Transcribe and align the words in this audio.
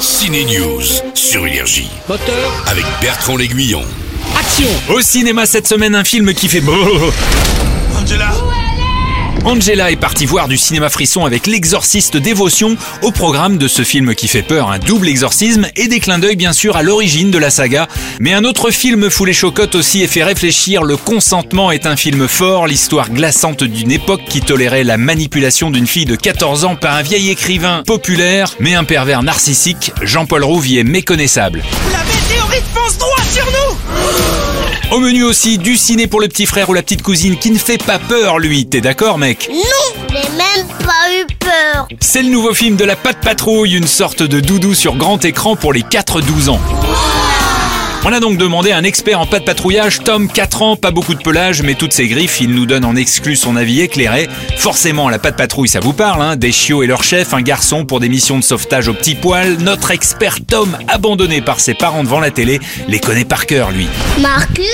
Ciné 0.00 0.44
News 0.44 0.82
sur 1.14 1.46
Énergie 1.46 1.88
Moteur, 2.08 2.64
avec 2.66 2.84
Bertrand 3.00 3.36
L'Aiguillon. 3.36 3.82
action 4.38 4.68
Au 4.90 5.00
cinéma 5.00 5.46
cette 5.46 5.66
semaine, 5.66 5.94
un 5.94 6.04
film 6.04 6.32
qui 6.34 6.48
fait 6.48 6.60
brrr. 6.60 7.12
Angela 8.00 8.30
Angela 9.44 9.90
est 9.90 9.96
partie 9.96 10.26
voir 10.26 10.48
du 10.48 10.58
cinéma 10.58 10.88
frisson 10.90 11.24
avec 11.24 11.46
l'exorciste 11.46 12.16
dévotion 12.16 12.76
au 13.02 13.12
programme 13.12 13.56
de 13.56 13.68
ce 13.68 13.82
film 13.82 14.14
qui 14.14 14.28
fait 14.28 14.42
peur, 14.42 14.70
un 14.70 14.78
double 14.78 15.08
exorcisme 15.08 15.66
et 15.76 15.88
des 15.88 16.00
clins 16.00 16.18
d'œil 16.18 16.36
bien 16.36 16.52
sûr 16.52 16.76
à 16.76 16.82
l'origine 16.82 17.30
de 17.30 17.38
la 17.38 17.50
saga. 17.50 17.88
Mais 18.20 18.32
un 18.32 18.44
autre 18.44 18.70
film 18.70 19.10
fout 19.10 19.26
les 19.26 19.32
chocottes 19.32 19.74
aussi 19.74 20.02
et 20.02 20.06
fait 20.06 20.24
réfléchir, 20.24 20.82
Le 20.82 20.96
consentement 20.96 21.70
est 21.70 21.86
un 21.86 21.96
film 21.96 22.28
fort, 22.28 22.66
l'histoire 22.66 23.10
glaçante 23.10 23.64
d'une 23.64 23.92
époque 23.92 24.24
qui 24.28 24.40
tolérait 24.40 24.84
la 24.84 24.96
manipulation 24.96 25.70
d'une 25.70 25.86
fille 25.86 26.04
de 26.04 26.16
14 26.16 26.64
ans 26.64 26.76
par 26.76 26.94
un 26.94 27.02
vieil 27.02 27.30
écrivain 27.30 27.82
populaire 27.86 28.54
mais 28.60 28.74
un 28.74 28.84
pervers 28.84 29.22
narcissique, 29.22 29.92
Jean-Paul 30.02 30.44
Rouvier 30.44 30.84
méconnaissable. 30.84 31.62
La 31.92 32.04
météorite 32.04 32.64
fonce 32.74 32.98
droit 32.98 33.22
sur 33.32 33.46
nous 33.46 33.67
Au 34.90 35.00
menu 35.00 35.22
aussi, 35.22 35.58
du 35.58 35.76
ciné 35.76 36.06
pour 36.06 36.18
le 36.18 36.28
petit 36.28 36.46
frère 36.46 36.70
ou 36.70 36.74
la 36.74 36.82
petite 36.82 37.02
cousine 37.02 37.36
qui 37.36 37.50
ne 37.50 37.58
fait 37.58 37.76
pas 37.76 37.98
peur 37.98 38.38
lui, 38.38 38.66
t'es 38.66 38.80
d'accord 38.80 39.18
mec? 39.18 39.50
Non, 39.52 40.02
j'ai 40.08 40.30
même 40.30 40.66
pas 40.78 41.12
eu 41.12 41.26
peur. 41.38 41.88
C'est 42.00 42.22
le 42.22 42.30
nouveau 42.30 42.54
film 42.54 42.76
de 42.76 42.84
la 42.84 42.96
Patte 42.96 43.20
Patrouille, 43.20 43.76
une 43.76 43.86
sorte 43.86 44.22
de 44.22 44.40
doudou 44.40 44.72
sur 44.72 44.96
grand 44.96 45.22
écran 45.26 45.56
pour 45.56 45.74
les 45.74 45.82
4-12 45.82 46.48
ans. 46.48 46.60
On 48.04 48.12
a 48.12 48.20
donc 48.20 48.38
demandé 48.38 48.70
à 48.70 48.76
un 48.76 48.84
expert 48.84 49.20
en 49.20 49.26
pas 49.26 49.40
de 49.40 49.44
patrouillage, 49.44 49.98
Tom, 50.04 50.28
4 50.28 50.62
ans, 50.62 50.76
pas 50.76 50.92
beaucoup 50.92 51.14
de 51.14 51.22
pelage, 51.22 51.62
mais 51.62 51.74
toutes 51.74 51.92
ses 51.92 52.06
griffes, 52.06 52.40
il 52.40 52.50
nous 52.54 52.64
donne 52.64 52.84
en 52.84 52.94
exclu 52.96 53.34
son 53.36 53.56
avis 53.56 53.80
éclairé. 53.80 54.28
Forcément, 54.56 55.08
la 55.08 55.18
pas 55.18 55.32
de 55.32 55.36
patrouille, 55.36 55.68
ça 55.68 55.80
vous 55.80 55.92
parle, 55.92 56.22
hein 56.22 56.36
Des 56.36 56.52
chiots 56.52 56.82
et 56.82 56.86
leur 56.86 57.02
chef, 57.02 57.34
un 57.34 57.42
garçon 57.42 57.84
pour 57.84 58.00
des 58.00 58.08
missions 58.08 58.38
de 58.38 58.44
sauvetage 58.44 58.88
au 58.88 58.94
petit 58.94 59.16
poil. 59.16 59.56
Notre 59.58 59.90
expert 59.90 60.38
Tom, 60.46 60.78
abandonné 60.86 61.42
par 61.42 61.60
ses 61.60 61.74
parents 61.74 62.04
devant 62.04 62.20
la 62.20 62.30
télé, 62.30 62.60
les 62.86 63.00
connaît 63.00 63.24
par 63.24 63.46
cœur, 63.46 63.72
lui. 63.72 63.88
Marcus, 64.20 64.64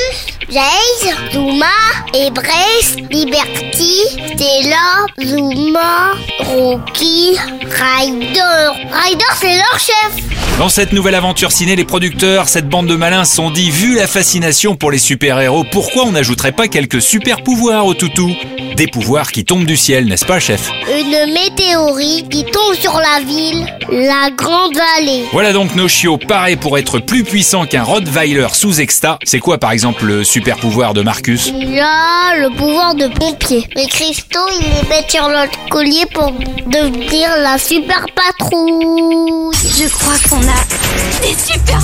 Jace, 0.50 1.14
Zuma, 1.32 1.66
Ebrez, 2.12 3.02
Liberty, 3.10 4.00
Stella, 4.34 5.06
Zuma, 5.20 6.12
Rocky, 6.40 7.36
Ryder. 7.62 8.86
Ryder, 8.92 9.24
c'est 9.40 9.56
leur 9.56 9.78
chef. 9.78 10.34
Dans 10.58 10.68
cette 10.68 10.92
nouvelle 10.92 11.16
aventure 11.16 11.50
ciné, 11.50 11.74
les 11.74 11.84
producteurs, 11.84 12.48
cette 12.48 12.68
bande 12.68 12.86
de 12.86 12.94
malins 12.94 13.13
se 13.22 13.36
sont 13.36 13.52
dit, 13.52 13.70
vu 13.70 13.94
la 13.94 14.08
fascination 14.08 14.74
pour 14.74 14.90
les 14.90 14.98
super-héros, 14.98 15.64
pourquoi 15.70 16.04
on 16.04 16.10
n'ajouterait 16.10 16.50
pas 16.50 16.66
quelques 16.66 17.00
super-pouvoirs 17.00 17.86
au 17.86 17.94
toutou? 17.94 18.32
Des 18.76 18.88
pouvoirs 18.88 19.30
qui 19.30 19.44
tombent 19.44 19.66
du 19.66 19.76
ciel, 19.76 20.06
n'est-ce 20.06 20.24
pas, 20.24 20.40
chef? 20.40 20.68
Une 20.88 21.32
météorite 21.32 22.28
qui 22.28 22.44
tombe 22.44 22.74
sur 22.74 22.98
la 22.98 23.24
ville, 23.24 23.64
la 23.88 24.30
Grande 24.36 24.74
Vallée. 24.74 25.26
Voilà 25.32 25.52
donc 25.52 25.76
nos 25.76 25.86
chiots 25.86 26.18
parés 26.18 26.56
pour 26.56 26.76
être 26.76 26.98
plus 26.98 27.22
puissants 27.22 27.66
qu'un 27.66 27.84
Rottweiler 27.84 28.48
sous 28.52 28.80
exta. 28.80 29.18
C'est 29.22 29.38
quoi 29.38 29.58
par 29.58 29.70
exemple 29.70 30.04
le 30.06 30.24
super 30.24 30.56
pouvoir 30.56 30.92
de 30.92 31.02
Marcus? 31.02 31.52
Il 31.56 31.78
a 31.78 32.36
le 32.36 32.50
pouvoir 32.56 32.96
de 32.96 33.06
pompier. 33.06 33.68
Les 33.76 33.86
cristaux, 33.86 34.48
il 34.60 34.66
les 34.66 34.88
met 34.88 35.06
sur 35.08 35.28
notre 35.28 35.68
collier 35.68 36.06
pour 36.12 36.32
devenir 36.66 37.28
la 37.42 37.58
super 37.58 38.06
patrouille. 38.14 39.52
Je 39.52 39.88
crois 39.88 40.14
qu'on 40.28 40.42
a 40.42 41.22
des 41.22 41.36
super 41.38 41.78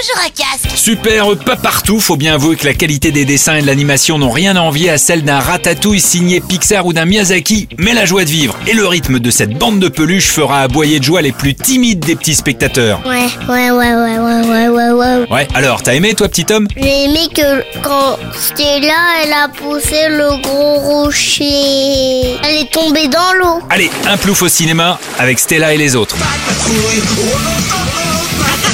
toujours 0.00 0.24
un 0.24 0.30
casque. 0.30 0.76
Super 0.76 1.36
pas 1.44 1.56
partout, 1.56 2.00
faut 2.00 2.16
bien 2.16 2.34
avouer 2.34 2.56
que 2.56 2.66
la 2.66 2.74
qualité 2.74 3.10
des 3.10 3.24
dessins 3.24 3.56
et 3.56 3.62
de 3.62 3.66
l'animation 3.66 4.18
n'ont 4.18 4.30
rien 4.30 4.56
à 4.56 4.60
envier 4.60 4.90
à 4.90 4.98
celle 4.98 5.22
d'un 5.22 5.40
Ratatouille 5.40 6.00
signé 6.00 6.40
Pixar 6.40 6.86
ou 6.86 6.92
d'un 6.92 7.04
Miyazaki, 7.04 7.68
mais 7.78 7.94
la 7.94 8.04
joie 8.04 8.24
de 8.24 8.30
vivre 8.30 8.56
et 8.66 8.72
le 8.72 8.86
rythme 8.86 9.18
de 9.18 9.30
cette 9.30 9.58
bande 9.58 9.80
de 9.80 9.88
peluches 9.88 10.28
fera 10.28 10.62
aboyer 10.62 10.98
de 10.98 11.04
joie 11.04 11.22
les 11.22 11.32
plus 11.32 11.54
timides 11.54 12.00
des 12.00 12.16
petits 12.16 12.34
spectateurs. 12.34 13.00
Ouais, 13.06 13.26
ouais, 13.48 13.70
ouais, 13.70 13.94
ouais, 13.94 14.18
ouais, 14.18 14.48
ouais, 14.48 14.68
ouais, 14.68 14.90
ouais. 14.90 15.26
Ouais, 15.30 15.48
alors 15.54 15.82
t'as 15.82 15.94
aimé 15.94 16.14
toi 16.14 16.28
petit 16.28 16.46
homme? 16.52 16.68
J'ai 16.76 17.04
aimé 17.04 17.28
que 17.34 17.80
quand 17.82 18.18
Stella, 18.38 18.94
elle 19.24 19.32
a 19.32 19.48
poussé 19.48 20.08
le 20.08 20.40
gros 20.42 20.78
rocher. 20.78 22.36
Elle 22.44 22.62
est 22.62 22.72
tombée 22.72 23.08
dans 23.08 23.32
l'eau. 23.38 23.60
Allez, 23.70 23.90
un 24.06 24.16
plouf 24.16 24.42
au 24.42 24.48
cinéma 24.48 24.98
avec 25.18 25.38
Stella 25.38 25.74
et 25.74 25.78
les 25.78 25.96
autres. 25.96 26.16